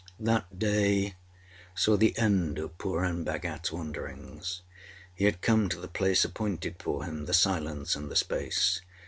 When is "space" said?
8.15-8.81